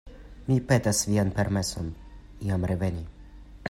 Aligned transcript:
Mi 0.47 0.55
petas 0.71 1.03
vian 1.11 1.31
permeson 1.37 1.93
iam 2.49 2.69
reveni. 2.73 3.07